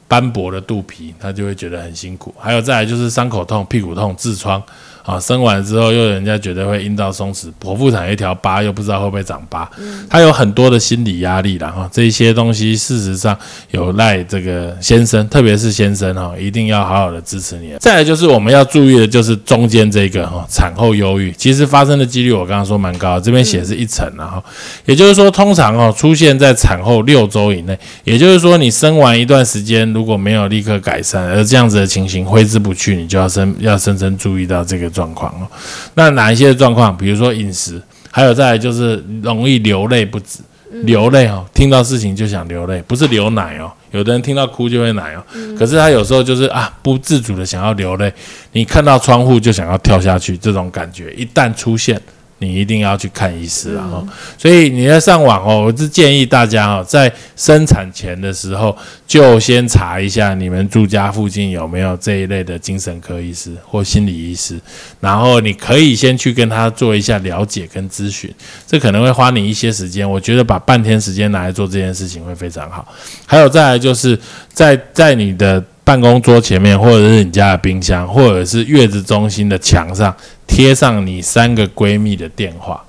[0.09, 2.33] 斑驳的肚皮，她就会觉得很辛苦。
[2.39, 4.63] 还有再来就是伤口痛、屁股痛、痔疮
[5.07, 9.71] 啊，生完之后又人家觉得会阴道松弛，剖腹产一条疤又不知道会不会长疤，
[10.11, 13.35] 他有很多的心理压力然后这些东西事实上
[13.71, 17.73] 有赖这个先生，特别是先生哈，一定要好好的支持你。
[17.79, 24.43] 再来就是我们要注意的就是中间这个哈，产后忧郁，其实发生的几率我刚刚说蛮高，这边写是一层然后，
[24.85, 29.87] 也就是说通常哦出现在产后六周以内，也就是说你生完一段时间。
[29.93, 35.47] 如果没有立刻改善，而这样子的情形挥之不去，你就要深要深深注意到这个状况哦。
[35.95, 36.97] 那哪一些状况？
[36.97, 37.81] 比如说饮食，
[38.11, 40.39] 还有再来就是容易流泪不止，
[40.85, 43.71] 流泪哦，听到事情就想流泪，不是流奶哦。
[43.91, 45.23] 有的人听到哭就会奶哦，
[45.59, 48.13] 可是他有时候就是啊不自主的想要流泪，
[48.53, 52.01] 你看到窗户就想要跳下去，这种感觉一旦出现。
[52.39, 53.89] 你一定要去看医师啊！
[53.91, 64.61] 哈，所以你在上网哦，我是建议大家哦，在生产前的时候就先查一下你们住家附近有没有这一类的精神科医师或心理医师，
[65.01, 68.31] 然后你可以先去跟他做一下了解跟咨询，
[68.67, 70.09] 这可能会花你一些时间。
[70.09, 72.87] 我觉得把半天时间拿来做这件事情会非常好。
[73.25, 74.19] 还有再来就是
[74.53, 75.65] 在在你的。
[75.87, 80.13] 办公桌前面，或者是你家的冰箱，或者是月子中心的墙上，
[80.45, 82.85] 贴上你三个闺蜜的电话。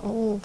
[0.00, 0.40] 哦，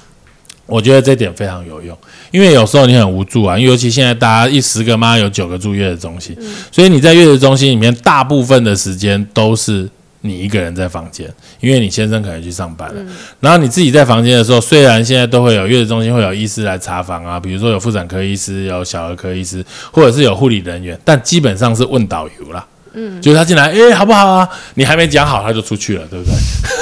[0.65, 1.97] 我觉得这点非常有用，
[2.31, 6.37] 因为有时候你很无助啊，尤其现在大家一十个妈有九个住月子中心，
[6.69, 9.89] 所以你在月子中心里面，大部分的时间都是。
[10.21, 13.01] 你一个人在房间，因为你先生可能去上班了。
[13.39, 22.65] 然后你自己在房间的时候，虽然现在都会有月子中心会有医师来查房啊，比如说有妇产科医师、有小儿科医师，或者是有护理人员，但基本上是问导游啦。
[22.93, 24.49] 嗯，就是他进来，哎，好不好啊？
[24.73, 26.33] 你还没讲好，他就出去了，对不对？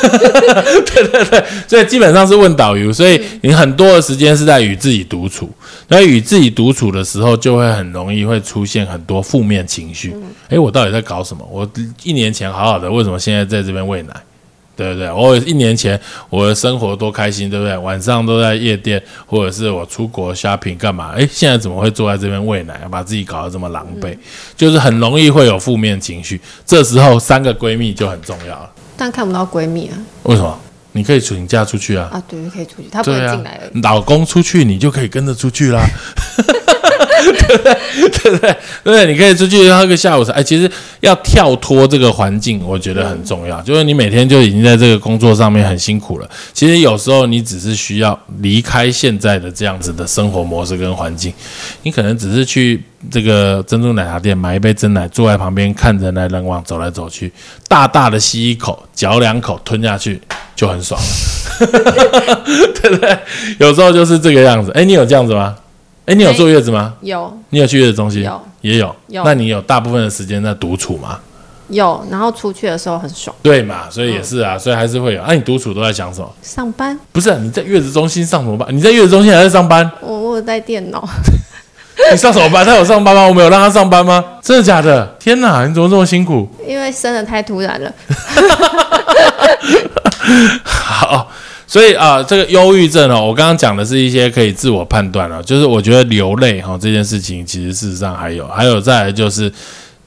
[0.85, 5.49] 对对对，所以基本上是问导游，所以你很多的时间是在与自己独处。
[5.89, 10.15] 那与自己独处的时候，就会很容易会出现很多负面情绪。
[10.49, 11.47] 哎，我到底在搞什么？
[11.51, 11.69] 我
[12.03, 14.13] 一年前好好的，为什么现在在这边喂奶？
[14.77, 15.11] 对不对？
[15.11, 17.75] 我一年前我的生活多开心，对不对？
[17.77, 21.13] 晚上都在夜店，或者是我出国 shopping 干嘛？
[21.17, 24.15] 哎，现在怎么会坐在这边喂奶，把自己搞得这么狼狈？
[24.55, 26.39] 就是很容易会有负面情绪。
[26.65, 28.71] 这时候三个闺蜜就很重要了。
[28.95, 29.97] 但看不到闺蜜啊？
[30.23, 30.59] 为什么？
[30.91, 32.09] 你可以请假出去啊？
[32.13, 33.69] 啊，对，可以出去，他不能进来了。
[33.81, 35.81] 老公出去，你就可以跟着出去啦。
[37.47, 37.76] 对不对？
[38.23, 38.55] 对不对？
[38.83, 40.31] 对，你可以出去喝个下午茶。
[40.33, 43.61] 哎，其实要跳脱这个环境，我觉得很重要。
[43.61, 46.29] 就是你每天就已经在这个工作上面很辛苦了。
[46.53, 51.33] 其实有时候你只是需要离开现在的这样子的生活模式跟环境。
[51.83, 57.31] 你可能只是去这个珍珠奶茶店买一杯真奶，坐在旁边看人来人往，走来走去，
[57.67, 60.21] 大大的吸一口，嚼两口，吞下去
[60.55, 61.07] 就很爽了。
[62.81, 63.17] 对不对？
[63.59, 64.71] 有时候就是这个样子。
[64.73, 65.55] 哎，你有这样子吗？
[66.07, 66.93] 哎，你有坐月子吗？
[67.01, 67.37] 有。
[67.49, 68.23] 你有去月子中心？
[68.23, 68.95] 有，也有。
[69.07, 69.25] 有。
[69.25, 71.19] 那你有大部分的时间在独处吗？
[71.67, 73.35] 有，然后出去的时候很爽。
[73.43, 75.21] 对嘛，所以也是啊，所以还是会有。
[75.27, 76.33] 那你独处都在想什么？
[76.41, 76.97] 上班。
[77.11, 78.73] 不是，你在月子中心上什么班？
[78.73, 79.91] 你在月子中心还在上班？
[79.99, 81.05] 我我在电脑。
[82.09, 82.65] 你上什么班？
[82.65, 83.25] 他有上班吗？
[83.27, 84.23] 我没有让他上班吗？
[84.41, 85.05] 真的假的？
[85.19, 86.49] 天哪，你怎么这么辛苦？
[86.65, 87.91] 因为生的太突然了。
[90.63, 91.29] 好。
[91.67, 99.51] 所以啊，这个忧郁症呢，我刚刚讲的是一些可以自我判断了，就是我觉得流泪哈这件事情，其实事实上还有，还有再来就是。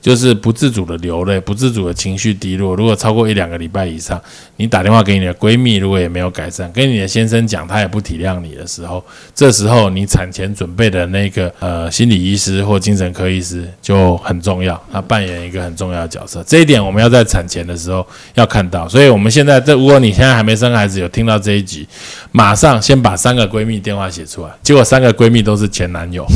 [0.00, 2.74] 就是不自主的流泪，不自主的情绪低落。
[2.74, 4.20] 如果超过一两个礼拜以上，
[4.56, 16.42] 你打电话给你的闺蜜，如果也没有改善，跟你的先生讲，他也不体谅你的时候，这时候你产前准备的那个呃心理医师或精神科医师就很重要，他扮演一个很重要的角色。
[16.46, 18.88] 这一点我们要在产前的时候要看到。
[18.88, 21.86] 所以我们现在这，如果你现在还没生孩子，有听到这一集，
[22.32, 24.50] 马上先把三个闺蜜电话写出来。
[24.62, 26.26] 结果三个闺蜜都是前男友。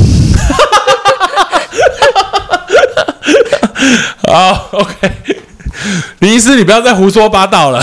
[4.35, 5.09] 好，OK，
[6.19, 7.79] 李医师，你不要再胡说八道了。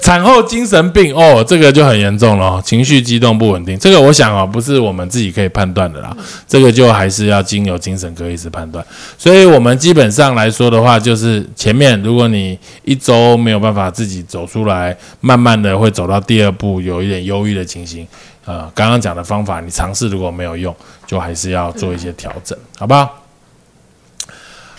[0.00, 3.76] 产后精神病哦，这个就很严重了，情绪激动不稳定。
[3.76, 8.86] 这个我想啊，不是我们自己可以判断的啦，这个就还是要经由精神科医师判断。
[9.18, 18.06] 所以，我们基本上来说的话，就是前面如果你一周没有办法自己走出来，慢慢的会走到第二步，有一点忧郁的情形。
[18.44, 20.72] 呃，刚刚讲的方法你尝试如果没有用，
[21.04, 23.23] 就还是要做一些调整，好不好？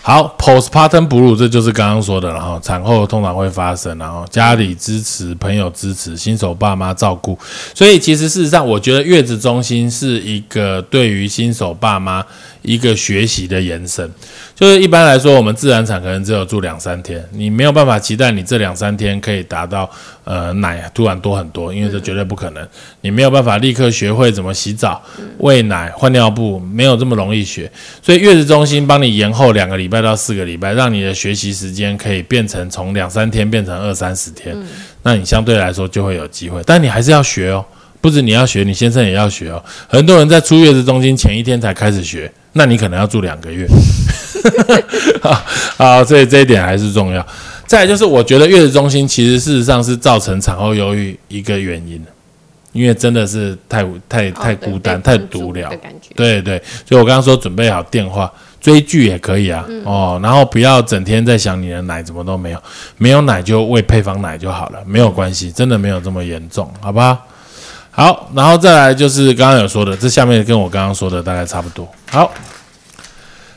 [0.08, 7.36] 好，postpartum 哺乳这就是刚刚说的，然后产后通常会发生，然后家里支持、朋友支持、新手爸妈照顾，
[7.74, 12.24] 所以其实事实上，我觉得月子中心是一个对于新手爸妈
[12.66, 14.10] 一个学习的延伸。
[14.54, 19.90] 就是一般来说，我们自然产可能只有住两三天，你没有办法期待你这两三天可以达到
[20.24, 22.68] 呃奶突然多很多，因为这绝对不可能。
[23.02, 25.02] 你没有办法立刻学会怎么洗澡、
[25.40, 27.70] 喂奶、换尿布，没有这么容易学。
[28.02, 34.56] 所以月子中心帮你延后两个礼拜到四个礼拜，让你的学习时间可以变成从两三天变成二三十天，
[35.04, 36.62] 那你相对来说就会有机会。
[36.66, 37.66] 但你还是要学哦。
[38.06, 39.60] 不止你要学，你先生也要学哦。
[39.88, 43.68] 很多人在出月子中心前一天才开始学，那你可能要住两个月。
[45.78, 47.26] 啊，所以这一点还是重要。
[47.66, 52.00] 再来就是，我觉得月子中心其实事实上是造成产后忧郁一个原因，
[52.74, 55.72] 因为真的是太太太孤单、太独了。
[56.16, 58.32] 对对，所以我刚刚说准备好电话、
[58.62, 59.66] 追剧也可以啊。
[59.84, 62.62] 哦，然后不要整天在想你的奶怎么都没有，
[63.00, 67.18] 没有奶就喂配方奶就好了，没有关系，真的没有这么严重，好不好？
[67.96, 71.90] 好，然后再来就是刚刚有说的，这下面跟我刚刚说的大概差不多。
[72.12, 72.30] 好，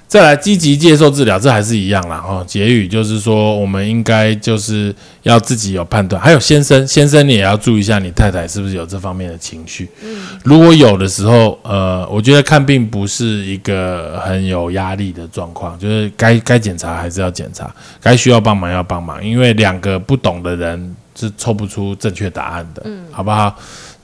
[0.07, 2.23] 再来积极接受治疗，这还是一样啦。
[2.25, 2.45] 哦。
[2.47, 6.23] 结语就是说，我们应该就是要自己有判断。
[6.23, 9.91] 还有先生，先生你也要注意一下，你太太是不是有这方面的情绪。
[10.05, 17.69] 嗯，如果有的时候，呃，我觉得看病不是一个很有压力的状况，就是该该检查还是要检查，
[18.01, 22.83] 该需要帮忙要帮忙，因为两个不懂的人是抽不出正确答案的。
[22.85, 23.55] 嗯，好不好？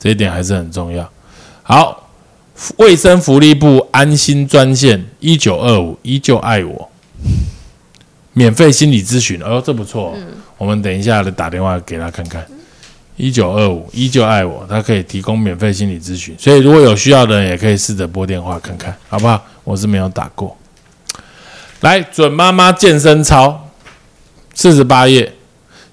[0.00, 1.08] 这一点还是很重要。
[1.62, 2.10] 好，
[2.76, 6.90] 卫生福利部安心专线一九二五，依旧爱我，
[8.32, 9.42] 免费心理咨询。
[9.42, 10.14] 哦，这不错。
[10.58, 12.44] 我们等一下来打电话给他看看。
[13.16, 16.34] 一九二五，依旧爱我，他可以提供免费心理咨询。
[16.38, 19.40] 所以如果有需要的人，也可以试着拨电话看看，好不好？
[19.62, 20.56] 我是没有打过。
[21.80, 23.68] 来，准妈妈健身操，
[24.54, 25.32] 四十八页。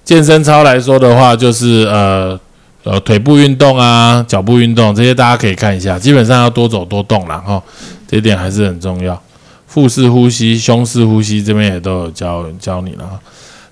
[0.04, 2.38] 健身操来说的话，就是呃。
[2.84, 7.62] 呃，腿部运动啊，脚部运动这些大家可以看一下，基本上要多走多动了哈，
[8.08, 9.22] 这一点还是很重要。
[9.68, 13.20] 腹式呼吸、胸式呼吸这边也都有教教你了哈。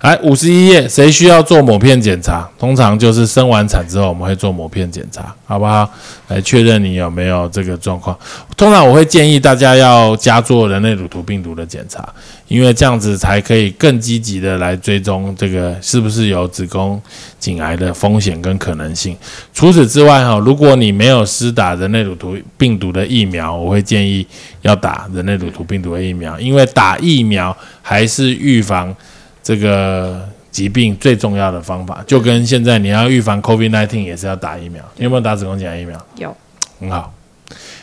[0.00, 2.48] 来五十一页，谁需要做抹片检查？
[2.58, 5.90] 通常就是生完产之后，我们会做抹片检查，好不好？
[6.28, 8.18] 来确认你有没有这个状况。
[8.56, 12.08] 通常我会建议大家要加做人类乳头病毒的检查，
[12.48, 17.00] 因为这样子才可以更积极的来追踪这个是不是有子宫
[17.38, 19.14] 颈癌的风险跟可能性。
[19.52, 24.26] 除此之外，哈，如果你没有施打人类乳头病毒的疫苗，我会建议
[24.62, 28.96] 要打人类乳头病毒的疫苗，因为打疫苗还是预防。
[29.42, 34.82] 这个疾病最重要的方法，就跟现在你要预防 COVID-19 也是要打疫苗。
[34.96, 35.98] 你有没有打子宫颈癌疫苗？
[36.16, 36.36] 有，
[36.78, 37.12] 很好。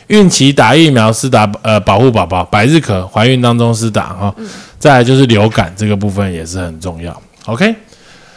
[0.06, 4.34] 孕期打疫苗是打呃保护宝宝，百日咳怀孕当中是打哈。
[4.78, 7.22] 再来就是流感这个部分也是很重要。
[7.44, 7.74] OK，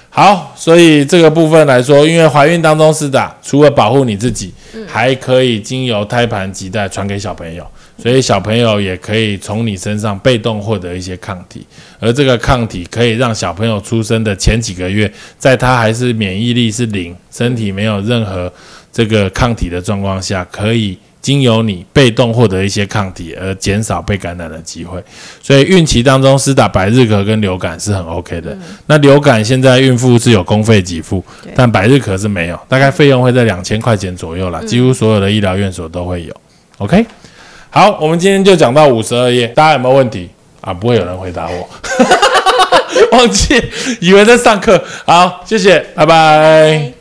[0.09, 4.53] 好，所以这个部分来说，因为怀孕当中是打，除了保护你自己，
[4.87, 7.65] 还可以经由胎盘脐带传给小朋友。
[8.01, 11.63] 所以小朋友也可以从你身上被动获得一些抗体，
[11.99, 18.51] 而这个抗体可以让小朋友出生的前几个月，在他还是免疫力是零，身体没有任何
[18.91, 24.99] 这个抗体的状况下，可以经由你被动获得一些抗体，而减少被感染的机会。
[25.39, 28.57] 所以孕期当中施打百日咳跟流感是很 OK 的。
[28.87, 31.23] 那流感现在孕妇是有公费给付，
[31.53, 36.35] 但百日咳是没有，大概费用会在两千块钱左右了，几乎所有的医疗院所都会有。
[36.79, 37.05] OK。
[37.73, 40.73] 好，我们今天就讲到五十二页，大家有没有问题啊？
[40.73, 41.69] 不会有人回答我，
[43.17, 43.63] 忘记，
[44.01, 44.83] 以为在上课。
[45.05, 46.91] 好，谢谢，拜拜。